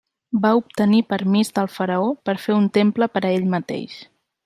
Va 0.45 0.51
obtenir 0.61 1.01
permís 1.13 1.53
del 1.59 1.71
faraó 1.75 2.09
per 2.29 2.37
fer 2.47 2.59
un 2.65 2.69
temple 2.79 3.13
per 3.19 3.27
a 3.29 3.35
ell 3.39 3.49
mateix. 3.57 4.05